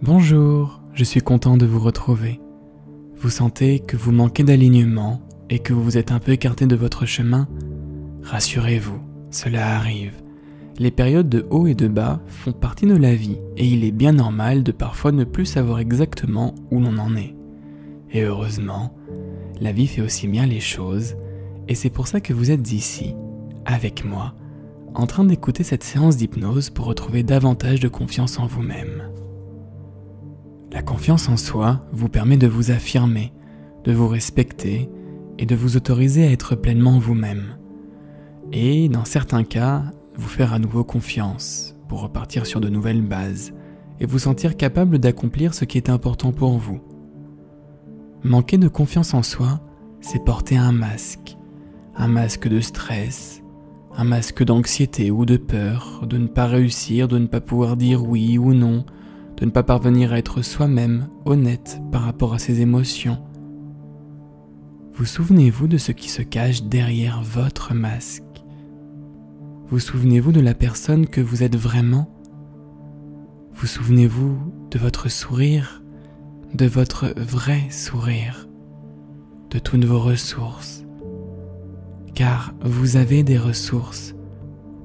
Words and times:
Bonjour, 0.00 0.80
je 0.94 1.02
suis 1.02 1.20
content 1.20 1.56
de 1.56 1.66
vous 1.66 1.80
retrouver. 1.80 2.40
Vous 3.16 3.30
sentez 3.30 3.80
que 3.80 3.96
vous 3.96 4.12
manquez 4.12 4.44
d'alignement 4.44 5.20
et 5.50 5.58
que 5.58 5.72
vous 5.72 5.82
vous 5.82 5.98
êtes 5.98 6.12
un 6.12 6.20
peu 6.20 6.30
écarté 6.30 6.66
de 6.66 6.76
votre 6.76 7.04
chemin? 7.04 7.48
Rassurez-vous, 8.22 9.00
cela 9.30 9.74
arrive. 9.76 10.14
Les 10.78 10.92
périodes 10.92 11.28
de 11.28 11.44
haut 11.50 11.66
et 11.66 11.74
de 11.74 11.88
bas 11.88 12.20
font 12.28 12.52
partie 12.52 12.86
de 12.86 12.96
la 12.96 13.16
vie 13.16 13.38
et 13.56 13.66
il 13.66 13.82
est 13.82 13.90
bien 13.90 14.12
normal 14.12 14.62
de 14.62 14.70
parfois 14.70 15.10
ne 15.10 15.24
plus 15.24 15.46
savoir 15.46 15.80
exactement 15.80 16.54
où 16.70 16.80
l'on 16.80 16.96
en 16.96 17.16
est. 17.16 17.34
Et 18.12 18.22
heureusement, 18.22 18.96
la 19.60 19.72
vie 19.72 19.88
fait 19.88 20.00
aussi 20.02 20.28
bien 20.28 20.46
les 20.46 20.60
choses 20.60 21.16
et 21.66 21.74
c'est 21.74 21.90
pour 21.90 22.06
ça 22.06 22.20
que 22.20 22.32
vous 22.32 22.52
êtes 22.52 22.72
ici, 22.72 23.16
avec 23.66 24.04
moi, 24.04 24.34
en 24.94 25.06
train 25.06 25.24
d'écouter 25.24 25.64
cette 25.64 25.84
séance 25.84 26.16
d'hypnose 26.16 26.70
pour 26.70 26.86
retrouver 26.86 27.24
davantage 27.24 27.80
de 27.80 27.88
confiance 27.88 28.38
en 28.38 28.46
vous-même. 28.46 29.07
La 30.70 30.82
confiance 30.82 31.28
en 31.28 31.38
soi 31.38 31.80
vous 31.92 32.08
permet 32.08 32.36
de 32.36 32.46
vous 32.46 32.70
affirmer, 32.70 33.32
de 33.84 33.92
vous 33.92 34.06
respecter 34.06 34.90
et 35.38 35.46
de 35.46 35.56
vous 35.56 35.76
autoriser 35.76 36.26
à 36.26 36.30
être 36.30 36.56
pleinement 36.56 36.98
vous-même. 36.98 37.56
Et 38.52 38.88
dans 38.88 39.06
certains 39.06 39.44
cas, 39.44 39.84
vous 40.14 40.28
faire 40.28 40.52
à 40.52 40.58
nouveau 40.58 40.84
confiance 40.84 41.74
pour 41.88 42.02
repartir 42.02 42.44
sur 42.44 42.60
de 42.60 42.68
nouvelles 42.68 43.02
bases 43.02 43.54
et 43.98 44.06
vous 44.06 44.18
sentir 44.18 44.56
capable 44.56 44.98
d'accomplir 44.98 45.54
ce 45.54 45.64
qui 45.64 45.78
est 45.78 45.88
important 45.88 46.32
pour 46.32 46.58
vous. 46.58 46.80
Manquer 48.22 48.58
de 48.58 48.68
confiance 48.68 49.14
en 49.14 49.22
soi, 49.22 49.60
c'est 50.00 50.24
porter 50.24 50.56
un 50.56 50.72
masque, 50.72 51.36
un 51.96 52.08
masque 52.08 52.46
de 52.46 52.60
stress, 52.60 53.42
un 53.96 54.04
masque 54.04 54.44
d'anxiété 54.44 55.10
ou 55.10 55.24
de 55.24 55.36
peur, 55.36 56.04
de 56.06 56.18
ne 56.18 56.26
pas 56.26 56.46
réussir, 56.46 57.08
de 57.08 57.18
ne 57.18 57.26
pas 57.26 57.40
pouvoir 57.40 57.76
dire 57.76 58.06
oui 58.06 58.36
ou 58.38 58.54
non, 58.54 58.84
de 59.38 59.44
ne 59.44 59.50
pas 59.50 59.62
parvenir 59.62 60.12
à 60.12 60.18
être 60.18 60.42
soi-même 60.42 61.08
honnête 61.24 61.80
par 61.92 62.02
rapport 62.02 62.34
à 62.34 62.38
ses 62.38 62.60
émotions. 62.60 63.18
Vous 64.94 65.04
souvenez-vous 65.04 65.68
de 65.68 65.78
ce 65.78 65.92
qui 65.92 66.08
se 66.08 66.22
cache 66.22 66.64
derrière 66.64 67.22
votre 67.22 67.72
masque? 67.72 68.24
Vous 69.68 69.78
souvenez-vous 69.78 70.32
de 70.32 70.40
la 70.40 70.54
personne 70.54 71.06
que 71.06 71.20
vous 71.20 71.44
êtes 71.44 71.54
vraiment? 71.54 72.10
Vous 73.52 73.68
souvenez-vous 73.68 74.36
de 74.72 74.78
votre 74.78 75.08
sourire, 75.08 75.84
de 76.54 76.66
votre 76.66 77.14
vrai 77.16 77.70
sourire, 77.70 78.48
de 79.50 79.60
toutes 79.60 79.84
vos 79.84 80.00
ressources? 80.00 80.84
Car 82.14 82.54
vous 82.64 82.96
avez 82.96 83.22
des 83.22 83.38
ressources, 83.38 84.16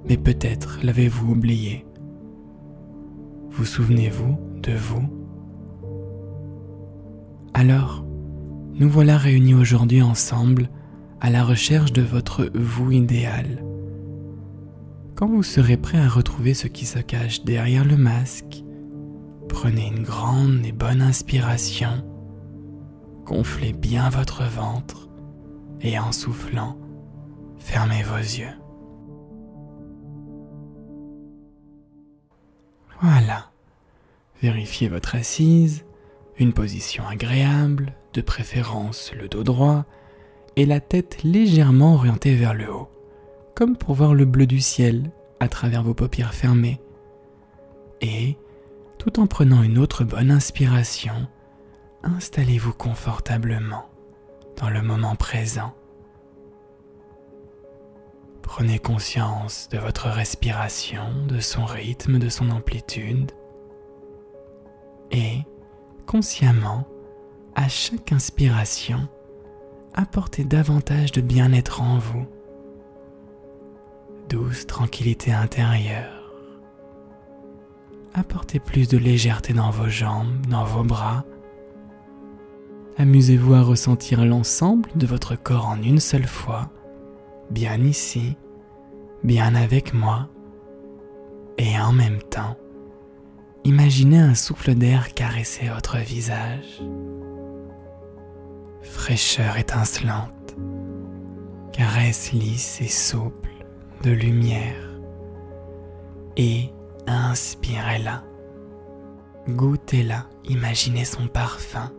mais 0.08 0.18
peut-être 0.18 0.78
l'avez-vous 0.84 1.32
oublié. 1.32 1.86
Vous 3.56 3.66
souvenez-vous 3.66 4.40
de 4.64 4.72
vous? 4.72 5.08
Alors, 7.54 8.04
nous 8.74 8.90
voilà 8.90 9.16
réunis 9.16 9.54
aujourd'hui 9.54 10.02
ensemble 10.02 10.72
à 11.22 11.30
la 11.30 11.44
recherche 11.44 11.94
de 11.94 12.02
votre 12.02 12.50
vous 12.56 12.90
idéal. 12.90 13.64
Quand 15.14 15.28
vous 15.28 15.44
serez 15.44 15.78
prêt 15.78 16.00
à 16.00 16.10
retrouver 16.10 16.56
ce 16.56 16.66
qui 16.66 16.88
se 16.88 16.98
cache 16.98 17.44
derrière 17.44 17.86
le 17.86 17.96
masque, 17.96 18.64
prenez 19.50 19.86
une 19.86 20.02
grande 20.02 20.66
et 20.66 20.72
bonne 20.72 21.04
inspiration, 21.04 22.04
gonflez 23.24 23.74
bien 23.74 24.10
votre 24.10 24.46
ventre 24.46 25.10
et 25.80 26.00
en 26.00 26.12
soufflant, 26.12 26.80
fermez 27.60 28.02
vos 28.02 28.18
yeux. 28.18 28.63
Voilà. 33.04 33.52
Vérifiez 34.42 34.88
votre 34.88 35.16
assise, 35.16 35.84
une 36.38 36.54
position 36.54 37.06
agréable, 37.06 37.94
de 38.14 38.22
préférence 38.22 39.12
le 39.14 39.28
dos 39.28 39.44
droit, 39.44 39.84
et 40.56 40.66
la 40.66 40.80
tête 40.80 41.22
légèrement 41.24 41.96
orientée 41.96 42.34
vers 42.34 42.54
le 42.54 42.72
haut, 42.72 42.90
comme 43.56 43.76
pour 43.76 43.94
voir 43.94 44.14
le 44.14 44.24
bleu 44.24 44.46
du 44.46 44.62
ciel 44.62 45.12
à 45.42 45.50
travers 45.50 45.84
vos 45.84 45.94
paupières 45.94 46.34
fermées. 46.34 46.80
Et, 48.00 48.38
tout 49.00 49.20
en 49.20 49.28
prenant 49.28 49.64
une 49.64 49.80
autre 49.80 50.06
bonne 50.06 50.32
inspiration, 50.32 51.28
installez-vous 52.04 52.74
confortablement 52.74 53.90
dans 54.62 54.70
le 54.70 54.82
moment 54.82 55.18
présent. 55.18 55.74
Prenez 58.44 58.78
conscience 58.78 59.68
de 59.72 59.80
votre 59.80 60.10
respiration, 60.10 61.06
de 61.28 61.40
son 61.40 61.66
rythme, 61.66 62.20
de 62.20 62.30
son 62.30 62.52
amplitude. 62.52 63.32
Et, 65.12 65.40
consciemment, 66.06 66.86
à 67.56 67.68
chaque 67.68 68.12
inspiration, 68.12 69.08
apportez 69.96 70.44
davantage 70.44 71.12
de 71.14 71.22
bien-être 71.22 71.82
en 71.82 71.98
vous. 71.98 72.28
Douce 74.30 74.68
tranquillité 74.68 75.32
intérieure. 75.32 76.32
Apportez 78.14 78.60
plus 78.60 78.88
de 78.88 78.98
légèreté 78.98 79.54
dans 79.54 79.72
vos 79.72 79.90
jambes, 79.90 80.46
dans 80.48 80.66
vos 80.66 80.84
bras. 80.84 81.24
Amusez-vous 82.98 83.56
à 83.56 83.62
ressentir 83.62 84.24
l'ensemble 84.26 84.90
de 84.96 85.08
votre 85.08 85.36
corps 85.36 85.68
en 85.68 85.82
une 85.82 86.00
seule 86.00 86.28
fois 86.28 86.70
bien 87.50 87.78
ici, 87.84 88.38
bien 89.24 89.56
avec 89.56 89.94
moi, 89.94 90.30
et 91.58 91.78
en 91.80 91.92
même 91.92 92.22
temps, 92.22 92.58
imaginez 93.64 94.20
un 94.20 94.36
souffle 94.36 94.76
d'air 94.76 95.14
caresser 95.14 95.70
votre 95.70 95.98
visage. 95.98 96.82
Fraîcheur 98.82 99.58
étincelante, 99.58 100.56
caresse 101.72 102.34
lisse 102.34 102.82
et 102.82 102.88
souple 102.88 103.50
de 104.04 104.12
lumière, 104.12 105.00
et 106.36 106.70
inspirez-la, 107.08 108.24
goûtez-la, 109.50 110.28
imaginez 110.46 111.06
son 111.06 111.28
parfum 111.28 111.92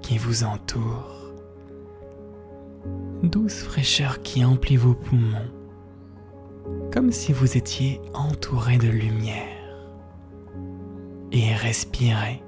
qui 0.00 0.18
vous 0.18 0.44
entoure 0.44 1.25
douce 3.28 3.62
fraîcheur 3.62 4.22
qui 4.22 4.44
emplit 4.44 4.76
vos 4.76 4.94
poumons, 4.94 5.50
comme 6.92 7.12
si 7.12 7.32
vous 7.32 7.56
étiez 7.56 8.00
entouré 8.14 8.78
de 8.78 8.88
lumière. 8.88 9.46
Et 11.32 11.54
respirez. 11.54 12.42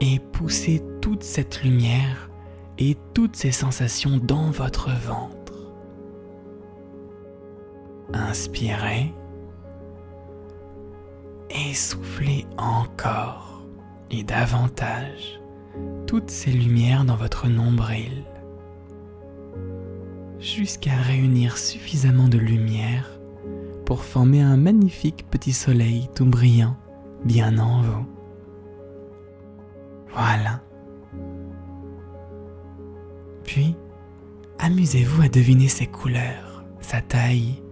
Et 0.00 0.18
poussez 0.18 0.82
toute 1.00 1.22
cette 1.22 1.62
lumière 1.62 2.30
et 2.78 2.96
toutes 3.12 3.36
ces 3.36 3.52
sensations 3.52 4.18
dans 4.18 4.50
votre 4.50 4.90
ventre. 4.90 5.52
Inspirez. 8.12 9.12
Et 11.50 11.74
soufflez 11.74 12.46
encore 12.56 13.64
et 14.10 14.24
davantage 14.24 15.40
toutes 16.06 16.30
ces 16.30 16.50
lumières 16.50 17.04
dans 17.04 17.16
votre 17.16 17.48
nombril 17.48 18.24
jusqu'à 20.44 20.96
réunir 20.96 21.56
suffisamment 21.56 22.28
de 22.28 22.38
lumière 22.38 23.18
pour 23.86 24.04
former 24.04 24.42
un 24.42 24.56
magnifique 24.56 25.26
petit 25.30 25.52
soleil 25.52 26.08
tout 26.14 26.26
brillant 26.26 26.76
bien 27.24 27.58
en 27.58 27.80
vous. 27.80 28.06
Voilà. 30.12 30.62
Puis, 33.44 33.74
amusez-vous 34.58 35.22
à 35.22 35.28
deviner 35.28 35.68
ses 35.68 35.86
couleurs, 35.86 36.64
sa 36.80 37.00
taille, 37.00 37.62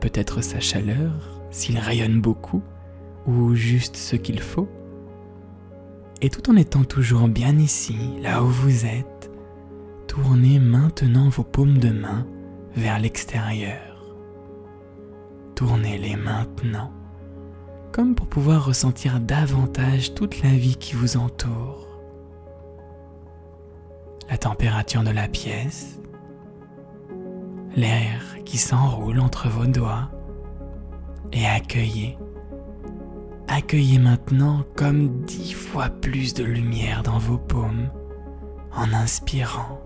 peut-être 0.00 0.42
sa 0.42 0.60
chaleur, 0.60 1.40
s'il 1.50 1.78
rayonne 1.78 2.20
beaucoup, 2.20 2.62
ou 3.26 3.54
juste 3.54 3.96
ce 3.96 4.16
qu'il 4.16 4.40
faut. 4.40 4.68
Et 6.20 6.28
tout 6.28 6.50
en 6.50 6.56
étant 6.56 6.84
toujours 6.84 7.28
bien 7.28 7.58
ici, 7.58 7.96
là 8.22 8.42
où 8.42 8.46
vous 8.46 8.84
êtes, 8.86 9.30
Tournez 10.14 10.60
maintenant 10.60 11.28
vos 11.28 11.42
paumes 11.42 11.78
de 11.78 11.90
main 11.90 12.24
vers 12.76 13.00
l'extérieur. 13.00 14.14
Tournez-les 15.56 16.14
maintenant, 16.14 16.92
comme 17.90 18.14
pour 18.14 18.28
pouvoir 18.28 18.64
ressentir 18.64 19.18
davantage 19.18 20.14
toute 20.14 20.40
la 20.40 20.50
vie 20.50 20.76
qui 20.76 20.94
vous 20.94 21.16
entoure. 21.16 21.88
La 24.30 24.38
température 24.38 25.02
de 25.02 25.10
la 25.10 25.26
pièce, 25.26 25.98
l'air 27.74 28.36
qui 28.44 28.56
s'enroule 28.56 29.18
entre 29.18 29.48
vos 29.48 29.66
doigts, 29.66 30.12
et 31.32 31.44
accueillez. 31.44 32.16
Accueillez 33.48 33.98
maintenant 33.98 34.64
comme 34.76 35.22
dix 35.24 35.54
fois 35.54 35.88
plus 35.88 36.34
de 36.34 36.44
lumière 36.44 37.02
dans 37.02 37.18
vos 37.18 37.38
paumes 37.38 37.90
en 38.76 38.92
inspirant 38.92 39.80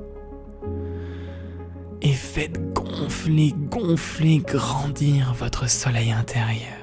faites 2.35 2.59
gonfler, 2.75 3.55
gonfler, 3.71 4.39
grandir 4.39 5.35
votre 5.35 5.69
soleil 5.69 6.13
intérieur. 6.13 6.79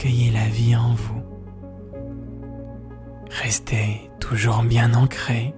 accueillez 0.00 0.30
la 0.30 0.46
vie 0.48 0.76
en 0.76 0.94
vous. 0.94 1.22
Restez 3.30 4.10
toujours 4.18 4.62
bien 4.62 4.94
ancré, 4.94 5.54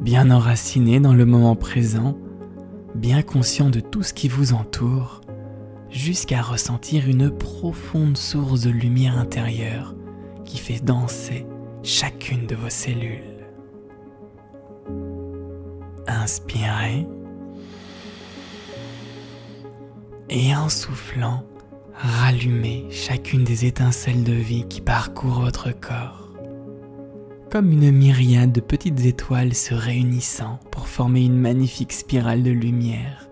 bien 0.00 0.30
enraciné 0.30 1.00
dans 1.00 1.14
le 1.14 1.24
moment 1.24 1.56
présent, 1.56 2.16
bien 2.94 3.22
conscient 3.22 3.70
de 3.70 3.80
tout 3.80 4.02
ce 4.02 4.14
qui 4.14 4.28
vous 4.28 4.52
entoure, 4.52 5.20
jusqu'à 5.90 6.42
ressentir 6.42 7.08
une 7.08 7.30
profonde 7.30 8.16
source 8.16 8.62
de 8.62 8.70
lumière 8.70 9.18
intérieure 9.18 9.94
qui 10.44 10.58
fait 10.58 10.82
danser 10.82 11.46
chacune 11.82 12.46
de 12.46 12.54
vos 12.54 12.70
cellules. 12.70 13.35
Inspirez 16.08 17.06
et 20.28 20.54
en 20.54 20.68
soufflant, 20.68 21.44
rallumez 21.94 22.86
chacune 22.90 23.44
des 23.44 23.64
étincelles 23.64 24.24
de 24.24 24.32
vie 24.32 24.66
qui 24.68 24.80
parcourent 24.80 25.40
votre 25.40 25.70
corps, 25.70 26.32
comme 27.50 27.70
une 27.70 27.92
myriade 27.92 28.52
de 28.52 28.60
petites 28.60 29.04
étoiles 29.04 29.54
se 29.54 29.74
réunissant 29.74 30.58
pour 30.72 30.88
former 30.88 31.24
une 31.24 31.38
magnifique 31.38 31.92
spirale 31.92 32.42
de 32.42 32.50
lumière, 32.50 33.28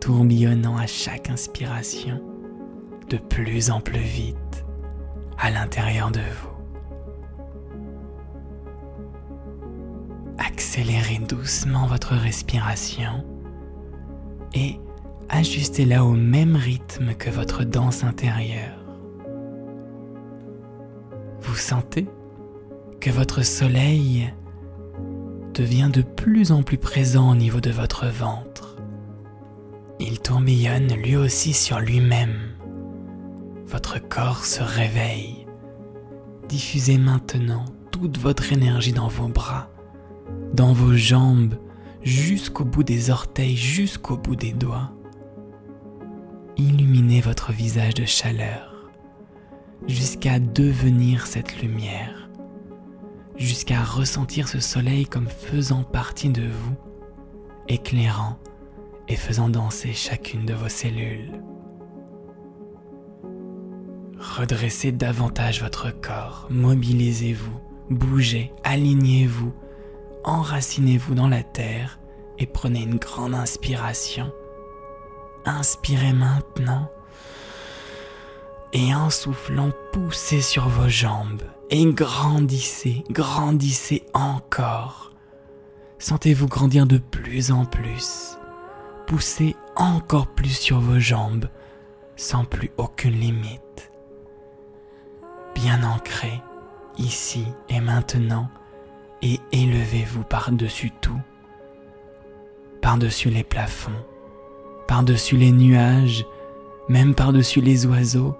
tourbillonnant 0.00 0.76
à 0.76 0.86
chaque 0.86 1.30
inspiration, 1.30 2.22
de 3.08 3.16
plus 3.16 3.70
en 3.70 3.80
plus 3.80 3.98
vite, 3.98 4.64
à 5.36 5.50
l'intérieur 5.50 6.12
de 6.12 6.20
vous. 6.20 6.49
Accélérez 10.70 11.18
doucement 11.18 11.88
votre 11.88 12.14
respiration 12.14 13.24
et 14.54 14.78
ajustez-la 15.28 16.04
au 16.04 16.12
même 16.12 16.54
rythme 16.54 17.14
que 17.14 17.28
votre 17.28 17.64
danse 17.64 18.04
intérieure. 18.04 18.78
Vous 21.40 21.56
sentez 21.56 22.06
que 23.00 23.10
votre 23.10 23.44
soleil 23.44 24.32
devient 25.54 25.90
de 25.92 26.02
plus 26.02 26.52
en 26.52 26.62
plus 26.62 26.78
présent 26.78 27.32
au 27.32 27.34
niveau 27.34 27.60
de 27.60 27.70
votre 27.70 28.06
ventre. 28.06 28.76
Il 29.98 30.20
tourbillonne 30.20 30.94
lui 30.94 31.16
aussi 31.16 31.52
sur 31.52 31.80
lui-même. 31.80 32.38
Votre 33.66 33.98
corps 33.98 34.44
se 34.44 34.62
réveille. 34.62 35.48
Diffusez 36.48 36.96
maintenant 36.96 37.64
toute 37.90 38.18
votre 38.18 38.52
énergie 38.52 38.92
dans 38.92 39.08
vos 39.08 39.26
bras, 39.26 39.68
dans 40.54 40.72
vos 40.72 40.94
jambes, 40.94 41.54
jusqu'au 42.02 42.64
bout 42.64 42.82
des 42.84 43.10
orteils, 43.10 43.56
jusqu'au 43.56 44.16
bout 44.16 44.36
des 44.36 44.52
doigts 44.52 44.92
illuminez 46.56 47.22
votre 47.22 47.52
visage 47.52 47.94
de 47.94 48.04
chaleur 48.04 48.70
jusqu'à 49.86 50.38
devenir 50.38 51.26
cette 51.26 51.62
lumière, 51.62 52.28
jusqu'à 53.36 53.82
ressentir 53.82 54.48
ce 54.48 54.60
soleil 54.60 55.06
comme 55.06 55.28
faisant 55.28 55.82
partie 55.82 56.28
de 56.28 56.46
vous, 56.46 56.76
éclairant 57.68 58.38
et 59.08 59.16
faisant 59.16 59.48
danser 59.48 59.92
chacune 59.92 60.44
de 60.44 60.54
vos 60.54 60.68
cellules. 60.68 61.42
Redressez 64.18 64.92
davantage 64.92 65.62
votre 65.62 65.90
corps, 65.98 66.46
mobilisez-vous, 66.50 67.58
bougez, 67.88 68.52
alignez-vous, 68.64 69.52
enracinez-vous 70.24 71.14
dans 71.14 71.28
la 71.28 71.42
terre 71.42 71.98
et 72.38 72.46
prenez 72.46 72.82
une 72.82 72.96
grande 72.96 73.34
inspiration 73.34 74.32
Inspirez 75.44 76.12
maintenant 76.12 76.90
et 78.72 78.94
en 78.94 79.10
soufflant, 79.10 79.70
poussez 79.92 80.40
sur 80.40 80.68
vos 80.68 80.88
jambes 80.88 81.42
et 81.70 81.84
grandissez, 81.86 83.02
grandissez 83.10 84.06
encore. 84.14 85.12
Sentez-vous 85.98 86.46
grandir 86.46 86.86
de 86.86 86.98
plus 86.98 87.50
en 87.50 87.64
plus. 87.64 88.38
Poussez 89.06 89.56
encore 89.74 90.28
plus 90.28 90.56
sur 90.56 90.78
vos 90.78 91.00
jambes 91.00 91.48
sans 92.14 92.44
plus 92.44 92.70
aucune 92.76 93.18
limite. 93.18 93.90
Bien 95.54 95.82
ancré 95.82 96.40
ici 96.96 97.44
et 97.68 97.80
maintenant 97.80 98.48
et 99.22 99.40
élevez-vous 99.52 100.24
par-dessus 100.24 100.90
tout, 101.00 101.20
par-dessus 102.80 103.30
les 103.30 103.44
plafonds 103.44 103.92
par-dessus 104.90 105.36
les 105.36 105.52
nuages, 105.52 106.26
même 106.88 107.14
par-dessus 107.14 107.60
les 107.60 107.86
oiseaux, 107.86 108.36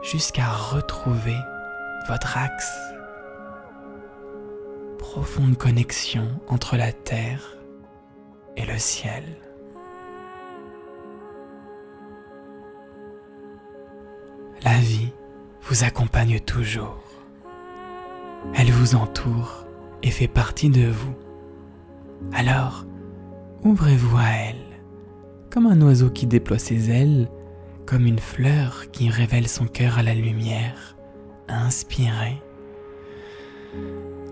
jusqu'à 0.00 0.46
retrouver 0.46 1.34
votre 2.08 2.38
axe. 2.38 2.72
Profonde 4.96 5.58
connexion 5.58 6.28
entre 6.46 6.76
la 6.76 6.92
terre 6.92 7.56
et 8.56 8.64
le 8.64 8.78
ciel. 8.78 9.24
La 14.62 14.78
vie 14.78 15.12
vous 15.62 15.82
accompagne 15.82 16.38
toujours. 16.38 17.02
Elle 18.54 18.70
vous 18.70 18.94
entoure 18.94 19.66
et 20.02 20.10
fait 20.10 20.28
partie 20.28 20.70
de 20.70 20.86
vous. 20.86 21.14
Alors, 22.32 22.84
ouvrez-vous 23.62 24.16
à 24.16 24.28
elle 24.48 24.70
comme 25.50 25.66
un 25.66 25.80
oiseau 25.82 26.10
qui 26.10 26.26
déploie 26.26 26.58
ses 26.58 26.90
ailes, 26.90 27.28
comme 27.84 28.06
une 28.06 28.20
fleur 28.20 28.90
qui 28.92 29.10
révèle 29.10 29.48
son 29.48 29.66
cœur 29.66 29.98
à 29.98 30.02
la 30.02 30.14
lumière. 30.14 30.96
Inspirez 31.48 32.40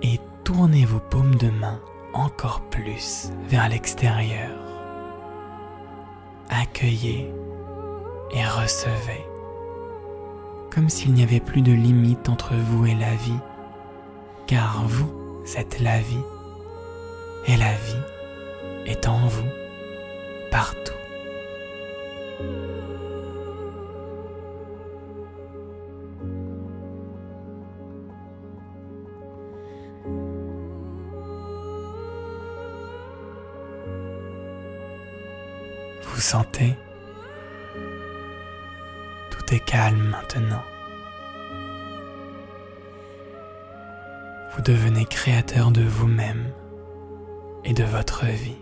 et 0.03 0.20
tournez 0.44 0.85
vos 0.85 1.00
paumes 1.00 1.35
de 1.35 1.50
main 1.50 1.81
encore 2.14 2.62
plus 2.71 3.31
vers 3.49 3.69
l'extérieur. 3.69 4.56
Accueillez 6.49 7.32
et 8.32 8.44
recevez, 8.44 9.25
comme 10.73 10.88
s'il 10.88 11.12
n'y 11.12 11.25
avait 11.25 11.41
plus 11.41 11.62
de 11.62 11.73
limite 11.73 12.29
entre 12.29 12.55
vous 12.55 12.87
et 12.87 12.94
la 12.94 13.14
vie, 13.17 13.41
car 14.47 14.85
vous 14.87 15.18
êtes 15.56 15.81
la 15.81 15.99
vie, 16.00 16.25
et 17.47 17.56
la 17.56 17.73
vie 17.73 18.03
est 18.87 19.09
en 19.09 19.27
vous, 19.27 19.49
partout. 20.50 20.93
Vous 36.02 36.21
sentez 36.21 36.75
Tout 39.31 39.55
est 39.55 39.64
calme 39.64 40.09
maintenant. 40.11 40.62
Vous 44.59 44.65
devenez 44.65 45.05
créateur 45.05 45.71
de 45.71 45.83
vous-même 45.83 46.53
et 47.65 47.75
de 47.75 47.85
votre 47.85 48.27
vie. 48.27 48.59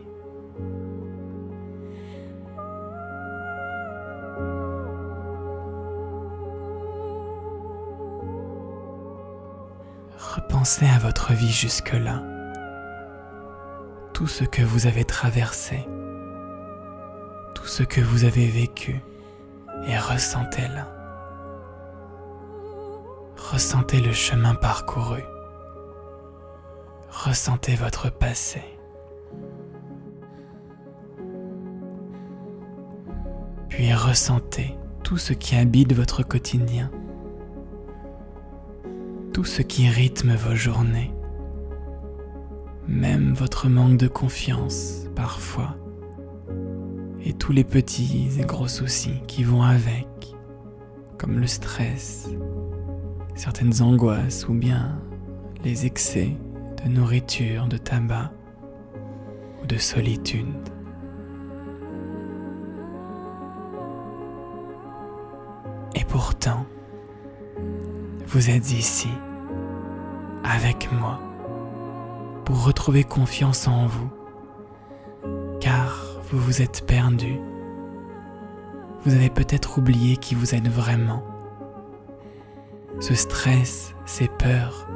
Repensez 10.18 10.84
à 10.84 10.98
votre 10.98 11.32
vie 11.32 11.50
jusque-là, 11.50 12.22
tout 14.12 14.26
ce 14.26 14.44
que 14.44 14.60
vous 14.60 14.86
avez 14.86 15.06
traversé, 15.06 15.88
tout 17.54 17.66
ce 17.66 17.82
que 17.84 18.02
vous 18.02 18.24
avez 18.24 18.48
vécu 18.48 19.00
et 19.86 19.98
ressentez-le. 19.98 20.82
Ressentez 23.50 24.00
le 24.00 24.12
chemin 24.12 24.54
parcouru. 24.54 25.22
Ressentez 27.24 27.74
votre 27.76 28.12
passé. 28.12 28.60
Puis 33.70 33.92
ressentez 33.94 34.76
tout 35.02 35.16
ce 35.16 35.32
qui 35.32 35.56
habite 35.56 35.94
votre 35.94 36.22
quotidien. 36.22 36.90
Tout 39.32 39.44
ce 39.44 39.62
qui 39.62 39.88
rythme 39.88 40.34
vos 40.34 40.54
journées, 40.54 41.12
même 42.86 43.32
votre 43.32 43.68
manque 43.68 43.96
de 43.96 44.08
confiance 44.08 45.06
parfois, 45.16 45.74
et 47.24 47.32
tous 47.32 47.52
les 47.52 47.64
petits 47.64 48.28
et 48.38 48.44
gros 48.44 48.68
soucis 48.68 49.22
qui 49.26 49.42
vont 49.42 49.62
avec, 49.62 50.06
comme 51.16 51.40
le 51.40 51.46
stress, 51.46 52.28
certaines 53.34 53.80
angoisses 53.80 54.46
ou 54.48 54.52
bien 54.52 55.00
les 55.64 55.86
excès 55.86 56.36
de 56.86 56.92
nourriture, 56.92 57.66
de 57.66 57.78
tabac 57.78 58.30
ou 59.60 59.66
de 59.66 59.76
solitude. 59.76 60.46
Et 65.96 66.04
pourtant, 66.04 66.64
vous 68.26 68.50
êtes 68.50 68.70
ici, 68.72 69.10
avec 70.44 70.92
moi, 70.92 71.18
pour 72.44 72.64
retrouver 72.64 73.02
confiance 73.02 73.66
en 73.66 73.86
vous, 73.86 74.10
car 75.60 76.20
vous 76.30 76.38
vous 76.38 76.62
êtes 76.62 76.86
perdu. 76.86 77.40
Vous 79.04 79.14
avez 79.14 79.30
peut-être 79.30 79.78
oublié 79.78 80.16
qui 80.16 80.36
vous 80.36 80.54
êtes 80.54 80.68
vraiment. 80.68 81.24
Ce 83.00 83.14
stress, 83.14 83.94
ces 84.04 84.28
peurs, 84.28 84.88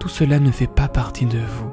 tout 0.00 0.08
cela 0.08 0.40
ne 0.40 0.50
fait 0.50 0.66
pas 0.66 0.88
partie 0.88 1.26
de 1.26 1.38
vous. 1.38 1.70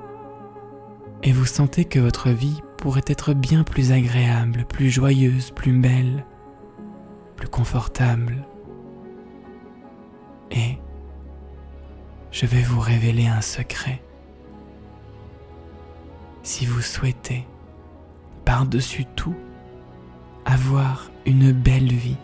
Et 1.24 1.31
vous 1.31 1.46
sentez 1.46 1.86
que 1.86 1.98
votre 1.98 2.29
vie 2.29 2.62
pourrait 2.77 3.05
être 3.07 3.34
bien 3.34 3.63
plus 3.63 3.91
agréable, 3.91 4.65
plus 4.65 4.91
joyeuse, 4.91 5.50
plus 5.51 5.72
belle, 5.72 6.25
plus 7.38 7.48
confortable. 7.48 8.46
Et 10.51 10.77
je 12.31 12.46
vais 12.46 12.62
vous 12.62 12.81
révéler 12.81 13.27
un 13.27 13.41
secret. 13.41 14.01
Si 16.43 16.65
vous 16.65 16.81
souhaitez, 16.81 17.48
par-dessus 18.46 19.05
tout, 19.15 19.36
avoir 20.46 21.10
une 21.25 21.51
belle 21.53 21.91
vie, 21.91 22.17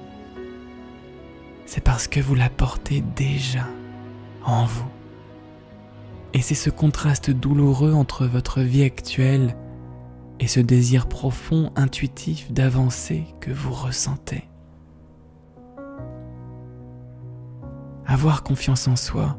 c'est 1.65 1.83
parce 1.83 2.07
que 2.07 2.19
vous 2.19 2.35
la 2.35 2.49
portez 2.49 3.01
déjà 3.15 3.65
en 4.45 4.65
vous. 4.65 4.89
Et 6.33 6.41
c'est 6.41 6.55
ce 6.55 6.69
contraste 6.69 7.29
douloureux 7.29 7.93
entre 7.93 8.25
votre 8.25 8.61
vie 8.61 8.83
actuelle 8.83 9.55
et 10.39 10.47
ce 10.47 10.59
désir 10.59 11.07
profond, 11.07 11.71
intuitif 11.75 12.51
d'avancer 12.51 13.25
que 13.39 13.51
vous 13.51 13.71
ressentez. 13.71 14.49
Avoir 18.05 18.43
confiance 18.43 18.87
en 18.87 18.95
soi, 18.95 19.37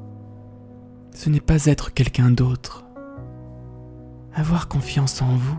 ce 1.12 1.30
n'est 1.30 1.40
pas 1.40 1.66
être 1.66 1.92
quelqu'un 1.92 2.30
d'autre. 2.30 2.84
Avoir 4.32 4.68
confiance 4.68 5.20
en 5.20 5.36
vous, 5.36 5.58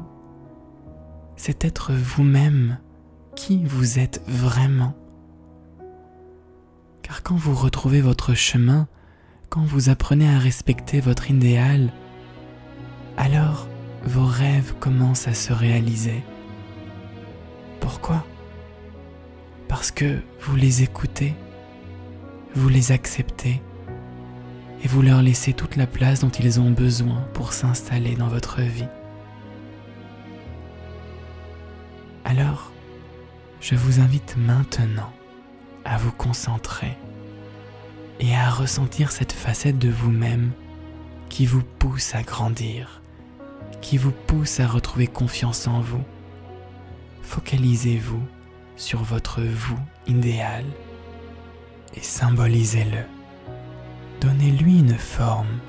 c'est 1.36 1.66
être 1.66 1.94
vous-même 1.94 2.80
qui 3.36 3.64
vous 3.66 4.00
êtes 4.00 4.22
vraiment. 4.28 4.96
Car 7.02 7.24
quand 7.24 7.36
vous 7.36 7.54
retrouvez 7.54 8.02
votre 8.02 8.34
chemin, 8.34 8.88
quand 9.50 9.64
vous 9.64 9.90
apprenez 9.90 10.28
à 10.28 10.40
respecter 10.40 11.00
votre 11.00 11.30
idéal, 11.30 11.92
alors 13.18 13.68
vos 14.04 14.26
rêves 14.26 14.74
commencent 14.80 15.28
à 15.28 15.34
se 15.34 15.54
réaliser. 15.54 16.24
Pourquoi? 17.80 18.26
Parce 19.68 19.92
que 19.92 20.20
vous 20.42 20.56
les 20.56 20.84
écoutez, 20.84 21.34
vous 22.56 22.70
les 22.70 22.92
acceptez 22.92 23.62
et 24.84 24.88
vous 24.88 25.02
leur 25.02 25.22
laissez 25.22 25.54
toute 25.54 25.76
la 25.76 25.88
place 25.88 26.20
dont 26.20 26.30
ils 26.30 26.60
ont 26.60 26.72
besoin 26.72 27.22
pour 27.34 27.54
s'installer 27.54 28.16
dans 28.16 28.28
votre 28.28 28.62
vie. 28.62 28.88
Alors, 32.24 32.72
je 33.62 33.76
vous 33.76 34.00
invite 34.00 34.36
maintenant 34.38 35.12
à 35.86 35.98
vous 35.98 36.12
concentrer 36.12 36.98
et 38.20 38.36
à 38.36 38.50
ressentir 38.50 39.12
cette 39.12 39.32
facette 39.32 39.78
de 39.78 39.90
vous-même 39.90 40.52
qui 41.30 41.46
vous 41.46 41.64
pousse 41.80 42.16
à 42.16 42.24
grandir, 42.24 43.02
qui 43.82 43.98
vous 43.98 44.12
pousse 44.12 44.60
à 44.60 44.68
retrouver 44.68 45.08
confiance 45.08 45.68
en 45.68 45.82
vous. 45.82 46.04
Focalisez-vous 47.22 48.22
sur 48.78 49.04
votre 49.04 49.42
vous 49.42 49.80
idéal 50.08 50.64
et 51.94 52.02
symbolisez-le. 52.02 53.04
Donnez-lui 54.22 54.80
une 54.80 54.98
forme, 54.98 55.60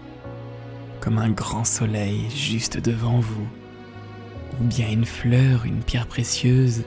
comme 1.01 1.19
un 1.19 1.31
grand 1.31 1.65
soleil 1.65 2.31
juste 2.31 2.79
devant 2.79 3.21
vous, 3.21 3.49
ou 4.61 4.65
bien 4.65 4.89
une 4.89 5.05
fleur, 5.05 5.65
une 5.65 5.83
pierre 5.83 6.07
précieuse, 6.07 6.85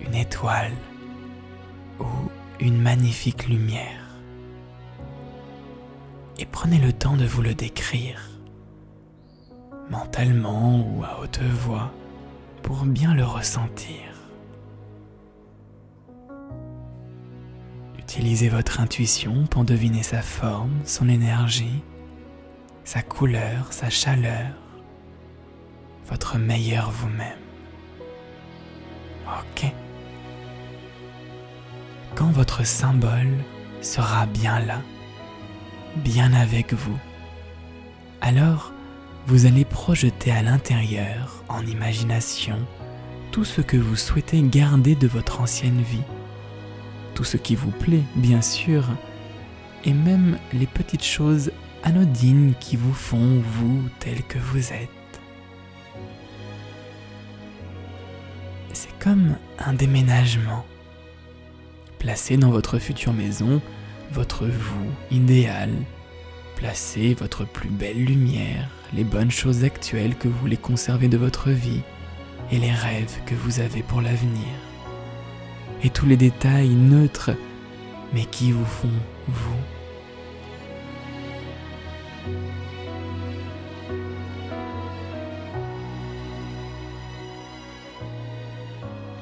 une 0.00 0.14
étoile, 0.14 0.72
ou 2.00 2.06
une 2.60 2.80
magnifique 2.80 3.48
lumière 3.48 3.97
et 6.38 6.46
prenez 6.46 6.78
le 6.78 6.92
temps 6.92 7.16
de 7.16 7.24
vous 7.24 7.42
le 7.42 7.54
décrire, 7.54 8.20
mentalement 9.90 10.86
ou 10.88 11.04
à 11.04 11.20
haute 11.20 11.40
voix, 11.40 11.92
pour 12.62 12.84
bien 12.84 13.14
le 13.14 13.24
ressentir. 13.24 14.04
Utilisez 17.98 18.48
votre 18.48 18.80
intuition 18.80 19.46
pour 19.46 19.64
deviner 19.64 20.02
sa 20.02 20.22
forme, 20.22 20.72
son 20.84 21.08
énergie, 21.08 21.82
sa 22.84 23.02
couleur, 23.02 23.72
sa 23.72 23.90
chaleur, 23.90 24.54
votre 26.06 26.38
meilleur 26.38 26.90
vous-même. 26.90 27.38
Ok. 29.26 29.70
Quand 32.14 32.30
votre 32.30 32.64
symbole 32.64 33.36
sera 33.82 34.24
bien 34.24 34.58
là, 34.60 34.80
bien 35.96 36.32
avec 36.32 36.72
vous. 36.72 36.98
Alors, 38.20 38.72
vous 39.26 39.46
allez 39.46 39.64
projeter 39.64 40.32
à 40.32 40.42
l'intérieur, 40.42 41.44
en 41.48 41.64
imagination, 41.66 42.58
tout 43.30 43.44
ce 43.44 43.60
que 43.60 43.76
vous 43.76 43.96
souhaitez 43.96 44.40
garder 44.42 44.94
de 44.94 45.06
votre 45.06 45.40
ancienne 45.40 45.82
vie, 45.82 46.02
tout 47.14 47.24
ce 47.24 47.36
qui 47.36 47.54
vous 47.54 47.70
plaît, 47.70 48.04
bien 48.16 48.40
sûr, 48.40 48.84
et 49.84 49.92
même 49.92 50.38
les 50.52 50.66
petites 50.66 51.04
choses 51.04 51.52
anodines 51.82 52.54
qui 52.58 52.76
vous 52.76 52.94
font 52.94 53.40
vous 53.40 53.82
tel 54.00 54.22
que 54.22 54.38
vous 54.38 54.72
êtes. 54.72 54.88
C'est 58.72 58.96
comme 58.98 59.36
un 59.58 59.74
déménagement. 59.74 60.64
Placé 61.98 62.36
dans 62.36 62.50
votre 62.50 62.78
future 62.78 63.12
maison, 63.12 63.60
votre 64.12 64.46
vous 64.46 64.90
idéal. 65.10 65.70
Placez 66.56 67.14
votre 67.14 67.44
plus 67.44 67.68
belle 67.68 68.04
lumière, 68.04 68.68
les 68.92 69.04
bonnes 69.04 69.30
choses 69.30 69.64
actuelles 69.64 70.16
que 70.16 70.28
vous 70.28 70.38
voulez 70.38 70.56
conserver 70.56 71.08
de 71.08 71.16
votre 71.16 71.50
vie 71.50 71.82
et 72.50 72.58
les 72.58 72.72
rêves 72.72 73.20
que 73.26 73.34
vous 73.34 73.60
avez 73.60 73.82
pour 73.82 74.00
l'avenir. 74.00 74.48
Et 75.82 75.90
tous 75.90 76.06
les 76.06 76.16
détails 76.16 76.70
neutres, 76.70 77.30
mais 78.12 78.24
qui 78.24 78.50
vous 78.50 78.64
font 78.64 78.88
vous. 79.28 79.54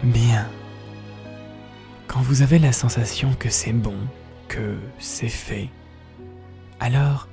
Bien. 0.03 0.47
Quand 2.07 2.21
vous 2.21 2.43
avez 2.43 2.59
la 2.59 2.73
sensation 2.73 3.35
que 3.39 3.51
c'est 3.51 3.73
bon, 3.73 3.99
que 4.49 4.77
c'est 4.99 5.29
fait, 5.29 5.69
alors 6.81 7.29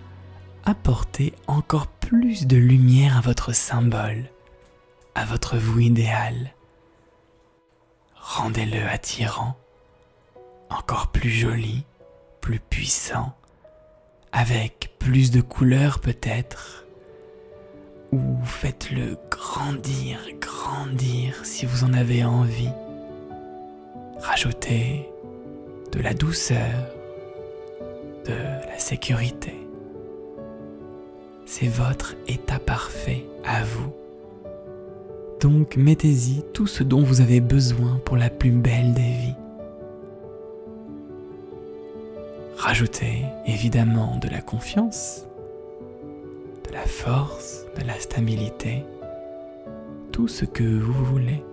apportez 0.66 1.34
encore 1.48 1.88
plus 1.88 2.48
de 2.48 2.58
lumière 2.58 3.18
à 3.18 3.22
votre 3.22 3.54
symbole, 3.54 4.30
à 5.16 5.26
votre 5.26 5.58
vous 5.58 5.80
idéal. 5.80 6.54
Rendez-le 8.16 8.88
attirant, 8.88 9.58
encore 10.70 11.08
plus 11.08 11.30
joli, 11.30 11.86
plus 12.42 12.60
puissant, 12.60 13.36
avec 14.32 14.96
plus 15.00 15.32
de 15.32 15.42
couleurs 15.42 16.00
peut-être, 16.00 16.86
ou 18.12 18.44
faites-le 18.46 19.18
grandir, 19.30 20.20
grandir 20.40 21.46
si 21.46 21.66
vous 21.66 21.84
en 21.84 21.94
avez 21.94 22.24
envie. 22.24 22.72
Rajoutez 24.20 25.10
de 25.92 26.00
la 26.00 26.14
douceur, 26.14 26.94
de 28.26 28.34
la 28.34 28.80
sécurité. 28.80 29.54
C'est 31.46 31.68
votre 31.68 32.16
état 32.28 32.60
parfait 32.60 33.26
à 33.44 33.64
vous. 33.64 33.94
Donc 35.42 35.76
mettez-y 35.76 36.44
tout 36.54 36.68
ce 36.68 36.84
dont 36.84 37.04
vous 37.04 37.22
avez 37.22 37.42
besoin 37.42 38.00
pour 38.06 38.18
la 38.18 38.30
plus 38.30 38.52
belle 38.52 38.94
des 38.94 39.02
vies. 39.02 39.36
Rajoutez 42.58 43.26
évidemment 43.46 44.18
de 44.22 44.30
la 44.30 44.42
confiance, 44.42 45.28
de 46.68 46.74
la 46.74 46.86
force, 46.86 47.66
de 47.78 47.86
la 47.86 48.00
stabilité, 48.00 48.86
tout 50.14 50.30
ce 50.30 50.46
que 50.46 50.64
vous 50.64 51.04
voulez, 51.06 51.44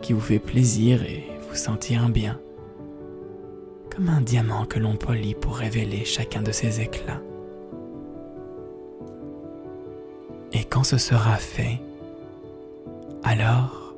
qui 0.00 0.14
vous 0.14 0.20
fait 0.20 0.38
plaisir 0.38 1.02
et 1.02 1.26
vous 1.48 1.56
sentir 1.56 2.08
bien 2.08 2.40
comme 3.94 4.08
un 4.08 4.20
diamant 4.20 4.64
que 4.64 4.78
l'on 4.78 4.96
polit 4.96 5.34
pour 5.34 5.56
révéler 5.56 6.04
chacun 6.04 6.42
de 6.42 6.52
ses 6.52 6.80
éclats. 6.80 7.20
Et 10.52 10.64
quand 10.64 10.84
ce 10.84 10.98
sera 10.98 11.36
fait, 11.36 11.80
alors 13.22 13.94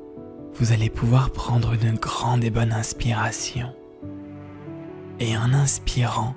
vous 0.54 0.72
allez 0.72 0.90
pouvoir 0.90 1.30
prendre 1.30 1.72
une 1.72 1.94
grande 1.94 2.44
et 2.44 2.50
bonne 2.50 2.72
inspiration. 2.72 3.72
Et 5.18 5.37
en 5.37 5.52
inspirant, 5.52 6.34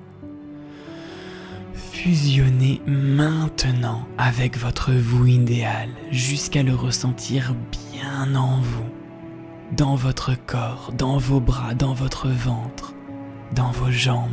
fusionnez 1.74 2.82
maintenant 2.86 4.06
avec 4.18 4.58
votre 4.58 4.92
vous 4.94 5.28
idéal 5.28 5.90
jusqu'à 6.12 6.64
le 6.64 6.76
ressentir 6.76 7.56
bien 7.92 8.36
en 8.36 8.62
vous, 8.62 8.90
dans 9.76 9.96
votre 9.96 10.34
corps, 10.46 10.92
dans 10.98 11.18
vos 11.18 11.40
bras, 11.40 11.74
dans 11.74 11.94
votre 11.94 12.30
ventre, 12.30 12.94
dans 13.54 13.72
vos 13.72 13.92
jambes, 13.92 14.30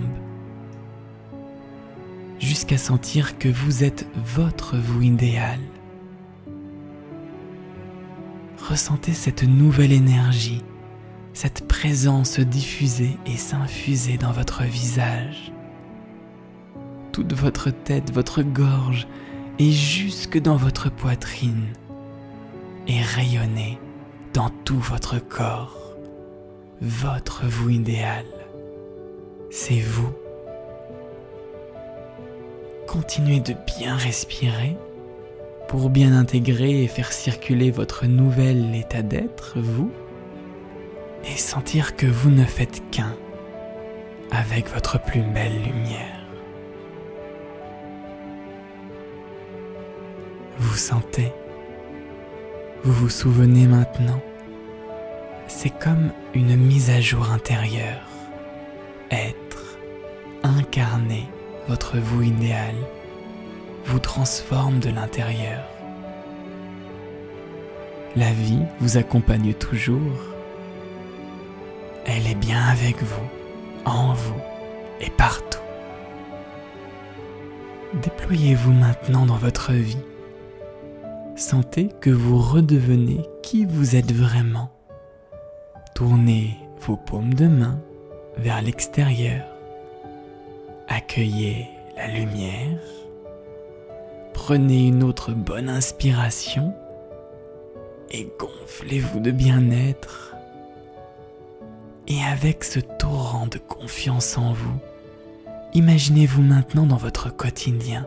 jusqu'à 2.38 2.78
sentir 2.78 3.38
que 3.38 3.48
vous 3.48 3.84
êtes 3.84 4.06
votre 4.16 4.76
vous 4.76 5.02
idéal. 5.02 5.60
Ressentez 8.68 9.12
cette 9.12 9.42
nouvelle 9.42 9.92
énergie, 9.92 10.62
cette 11.34 11.66
présence 11.66 12.40
diffuser 12.40 13.16
et 13.26 13.36
s'infuser 13.36 14.16
dans 14.16 14.32
votre 14.32 14.62
visage 14.62 15.52
toute 17.12 17.34
votre 17.34 17.70
tête, 17.70 18.10
votre 18.12 18.42
gorge 18.42 19.06
et 19.58 19.70
jusque 19.70 20.40
dans 20.40 20.56
votre 20.56 20.90
poitrine 20.90 21.66
et 22.88 23.00
rayonner 23.00 23.78
dans 24.32 24.48
tout 24.64 24.78
votre 24.78 25.18
corps. 25.18 25.78
Votre 26.80 27.46
vous 27.46 27.70
idéal, 27.70 28.24
c'est 29.52 29.80
vous. 29.80 30.10
Continuez 32.88 33.40
de 33.40 33.54
bien 33.76 33.94
respirer 33.96 34.78
pour 35.68 35.90
bien 35.90 36.16
intégrer 36.16 36.82
et 36.82 36.88
faire 36.88 37.12
circuler 37.12 37.70
votre 37.70 38.06
nouvel 38.06 38.74
état 38.74 39.02
d'être, 39.02 39.60
vous, 39.60 39.92
et 41.24 41.36
sentir 41.36 41.96
que 41.96 42.06
vous 42.06 42.30
ne 42.30 42.44
faites 42.44 42.82
qu'un 42.90 43.14
avec 44.30 44.68
votre 44.72 44.98
plus 44.98 45.22
belle 45.22 45.62
lumière. 45.62 46.24
Vous 50.58 50.76
sentez, 50.76 51.30
vous 52.84 52.92
vous 52.92 53.10
souvenez 53.10 53.66
maintenant. 53.66 54.22
C'est 55.46 55.78
comme 55.78 56.10
une 56.32 56.56
mise 56.56 56.88
à 56.88 57.00
jour 57.02 57.30
intérieure. 57.30 58.11
Incarner 60.72 61.28
votre 61.68 61.98
vous 61.98 62.22
idéal 62.22 62.74
vous 63.84 63.98
transforme 63.98 64.78
de 64.78 64.88
l'intérieur. 64.88 65.60
La 68.16 68.32
vie 68.32 68.62
vous 68.80 68.96
accompagne 68.96 69.52
toujours. 69.52 69.98
Elle 72.06 72.26
est 72.26 72.36
bien 72.36 72.62
avec 72.68 73.02
vous, 73.02 73.28
en 73.84 74.14
vous 74.14 74.40
et 75.02 75.10
partout. 75.10 75.60
Déployez-vous 78.02 78.72
maintenant 78.72 79.26
dans 79.26 79.36
votre 79.36 79.72
vie 79.72 80.02
sentez 81.36 81.88
que 82.00 82.08
vous 82.08 82.38
redevenez 82.38 83.20
qui 83.42 83.66
vous 83.66 83.94
êtes 83.94 84.12
vraiment. 84.12 84.72
Tournez 85.94 86.56
vos 86.80 86.96
paumes 86.96 87.34
de 87.34 87.46
main 87.46 87.78
vers 88.38 88.62
l'extérieur. 88.62 89.51
Accueillez 90.88 91.68
la 91.96 92.08
lumière. 92.08 92.78
Prenez 94.32 94.88
une 94.88 95.02
autre 95.02 95.32
bonne 95.32 95.68
inspiration 95.68 96.74
et 98.10 98.28
gonflez-vous 98.38 99.20
de 99.20 99.30
bien-être. 99.30 100.34
Et 102.08 102.20
avec 102.22 102.64
ce 102.64 102.80
torrent 102.80 103.46
de 103.46 103.58
confiance 103.58 104.36
en 104.36 104.52
vous, 104.52 104.78
imaginez-vous 105.74 106.42
maintenant 106.42 106.86
dans 106.86 106.96
votre 106.96 107.34
quotidien 107.34 108.06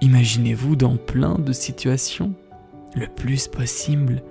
Imaginez-vous 0.00 0.76
dans 0.76 0.96
plein 0.96 1.38
de 1.38 1.52
situations, 1.52 2.34
le 2.94 3.06
plus 3.06 3.48
possible, 3.48 4.22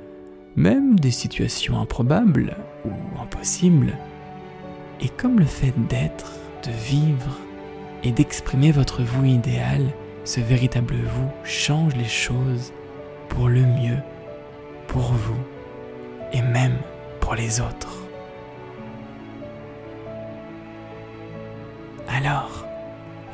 même 0.56 1.00
des 1.00 1.12
situations 1.12 1.80
improbables 1.80 2.56
ou 2.86 2.92
impossibles. 3.20 3.98
Et 5.02 5.10
comme 5.10 5.40
le 5.40 5.46
fait 5.46 5.74
d'être, 5.90 6.34
de 6.66 6.72
vivre 6.72 7.38
et 8.04 8.12
d'exprimer 8.12 8.72
votre 8.72 9.04
vous 9.04 9.26
idéal, 9.26 9.82
ce 10.24 10.40
véritable 10.40 10.96
vous 10.96 11.30
change 11.44 11.96
les 11.96 12.08
choses 12.08 12.74
pour 13.30 13.50
le 13.50 13.62
mieux, 13.62 14.00
pour 14.88 15.14
vous 15.14 15.40
et 16.32 16.42
même 16.42 16.78
pour 17.20 17.36
les 17.36 17.62
autres. 17.62 17.98
Alors, 22.08 22.64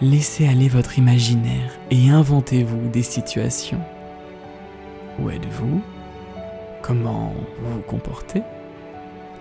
Laissez 0.02 0.48
aller 0.48 0.70
votre 0.70 0.98
imaginaire 0.98 1.78
et 1.92 2.10
inventez-vous 2.10 2.88
des 2.88 3.04
situations. 3.04 3.82
Où 5.20 5.30
êtes-vous? 5.30 5.82
Comment 6.82 7.34
vous 7.58 7.74
vous 7.74 7.82
comportez? 7.82 8.42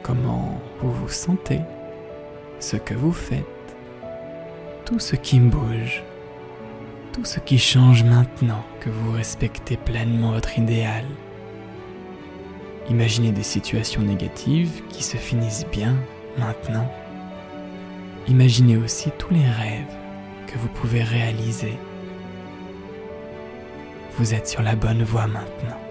Comment 0.03 0.61
vous 0.81 0.91
vous 0.91 1.09
sentez? 1.09 1.61
Ce 2.59 2.77
que 2.77 2.95
vous 2.95 3.13
faites? 3.13 3.58
Tout 4.89 5.01
ce 5.01 5.17
qui 5.17 5.39
bouge 5.39 6.03
Tout 7.13 7.27
ce 7.27 7.41
qui 7.41 7.59
change 7.59 8.05
maintenant 8.05 8.65
que 8.81 8.89
vous 8.89 9.13
respectez 9.13 9.77
pleinement 9.77 10.33
votre 10.33 10.59
idéal. 10.59 11.05
Imaginez 12.89 13.33
des 13.33 13.43
situations 13.43 14.01
négatives 14.01 14.81
qui 14.89 15.03
se 15.03 15.19
finissent 15.19 15.67
bien 15.71 15.95
maintenant. 16.39 16.91
Imaginez 18.29 18.79
aussi 18.79 19.11
tous 19.19 19.35
les 19.35 19.45
rêves 19.45 19.95
que 20.47 20.57
vous 20.57 20.69
pouvez 20.69 21.03
réaliser. 21.03 21.75
Vous 24.17 24.33
êtes 24.33 24.49
sur 24.49 24.63
la 24.63 24.75
bonne 24.75 25.03
voie 25.03 25.27
maintenant. 25.27 25.88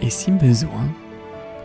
Et 0.00 0.08
si 0.08 0.30
besoin, 0.30 0.88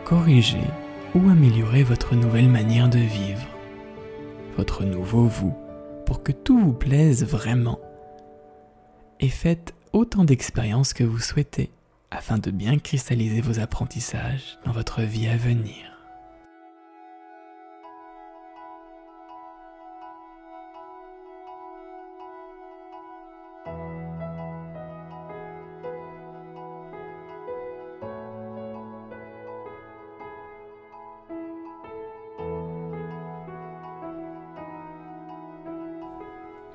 corrigez 0.04 0.67
ou 1.13 1.30
améliorer 1.30 1.84
votre 1.84 2.15
nouvelle 2.15 2.50
manière 2.50 2.89
de 2.89 3.00
vivre, 3.00 3.48
votre 4.58 4.84
nouveau 4.84 5.26
vous, 5.26 5.56
pour 6.06 6.21
que 6.21 6.34
tout 6.34 6.60
vous 6.60 6.74
plaise 6.74 7.24
vraiment. 7.26 7.80
Et 9.21 9.30
faites 9.30 9.74
autant 9.93 10.26
d'expériences 10.26 10.93
que 10.93 11.06
vous 11.06 11.19
souhaitez 11.19 11.71
afin 12.12 12.38
de 12.38 12.52
bien 12.52 12.78
cristalliser 12.78 13.39
vos 13.39 13.60
apprentissages 13.60 14.60
dans 14.65 14.74
votre 14.74 15.02
vie 15.02 15.28
à 15.28 15.38
venir. 15.38 15.94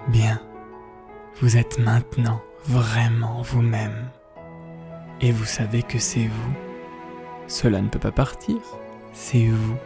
Bien, 0.08 0.40
vous 1.40 1.56
êtes 1.56 1.78
maintenant 1.78 2.40
vraiment 2.64 3.42
vous-même. 3.42 4.08
Et 5.20 5.30
vous 5.30 5.44
savez 5.44 5.82
que 5.82 5.98
c'est 5.98 6.26
vous. 6.26 6.52
Cela 7.46 7.82
ne 7.82 7.88
peut 7.88 7.98
pas 7.98 8.10
partir. 8.10 8.56
C'est 9.12 9.46
vous. 9.46 9.76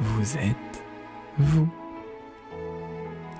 Vous 0.00 0.36
êtes 0.36 0.84
vous. 1.38 1.68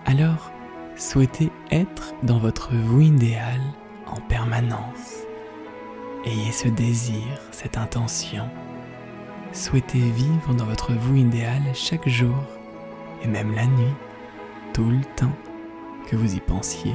Alors, 0.04 0.50
souhaitez 0.96 1.50
être 1.70 2.14
dans 2.24 2.38
votre 2.38 2.74
vous 2.74 3.00
idéal 3.00 3.60
en 4.06 4.20
permanence. 4.22 5.24
Ayez 6.24 6.52
ce 6.52 6.68
désir, 6.68 7.26
cette 7.52 7.78
intention. 7.78 8.48
Souhaitez 9.52 9.98
vivre 9.98 10.54
dans 10.54 10.66
votre 10.66 10.92
vous 10.92 11.16
idéal 11.16 11.62
chaque 11.74 12.08
jour 12.08 12.36
et 13.22 13.28
même 13.28 13.54
la 13.54 13.66
nuit, 13.66 13.94
tout 14.72 14.90
le 14.90 15.04
temps 15.16 15.36
que 16.08 16.16
vous 16.16 16.34
y 16.34 16.40
pensiez 16.40 16.94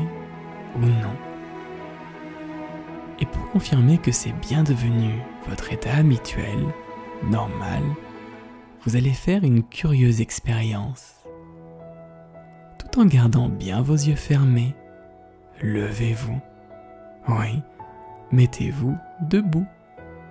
ou 0.75 0.85
non. 0.85 1.15
Et 3.19 3.25
pour 3.25 3.49
confirmer 3.51 3.97
que 3.97 4.11
c'est 4.11 4.33
bien 4.33 4.63
devenu 4.63 5.09
votre 5.47 5.73
état 5.73 5.95
habituel, 5.95 6.59
normal, 7.29 7.81
vous 8.85 8.95
allez 8.95 9.13
faire 9.13 9.43
une 9.43 9.63
curieuse 9.63 10.21
expérience. 10.21 11.15
Tout 12.77 12.99
en 12.99 13.05
gardant 13.05 13.49
bien 13.49 13.81
vos 13.81 13.95
yeux 13.95 14.15
fermés, 14.15 14.75
levez-vous. 15.61 16.39
Oui, 17.27 17.61
mettez-vous 18.31 18.95
debout, 19.21 19.65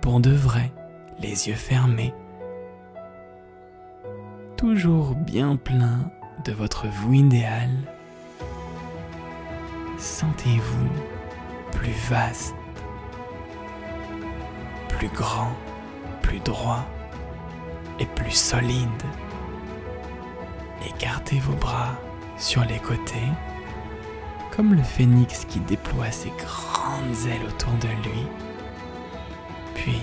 pour 0.01 0.19
de 0.19 0.31
vrai, 0.31 0.71
les 1.19 1.49
yeux 1.49 1.55
fermés. 1.55 2.13
toujours 4.57 5.15
bien 5.15 5.55
plein 5.55 6.11
de 6.43 6.51
votre 6.51 6.87
vous 6.87 7.13
idéal, 7.13 7.69
sentez-vous 9.97 10.89
plus 11.71 11.95
vaste, 12.09 12.55
plus 14.89 15.09
grand, 15.09 15.51
plus 16.21 16.39
droit 16.39 16.85
et 17.99 18.05
plus 18.05 18.31
solide. 18.31 19.03
Écartez 20.85 21.39
vos 21.39 21.55
bras 21.55 21.95
sur 22.37 22.63
les 22.65 22.79
côtés, 22.79 23.27
comme 24.55 24.73
le 24.73 24.83
phénix 24.83 25.45
qui 25.45 25.59
déploie 25.59 26.11
ses 26.11 26.31
grandes 26.37 27.27
ailes 27.27 27.47
autour 27.47 27.73
de 27.73 27.87
lui. 28.07 28.27
Puis, 29.75 30.01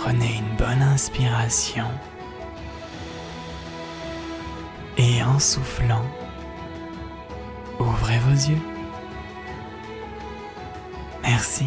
prenez 0.00 0.38
une 0.38 0.56
bonne 0.56 0.82
inspiration 0.82 1.86
et 4.98 5.22
en 5.22 5.38
soufflant, 5.38 6.04
ouvrez 7.82 8.18
vos 8.18 8.50
yeux. 8.50 8.62
Merci. 11.22 11.66